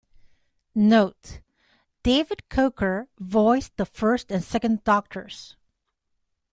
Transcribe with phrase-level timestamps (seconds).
[0.73, 1.41] Note:
[2.01, 5.55] David Coker voiced the First and Second Doctors.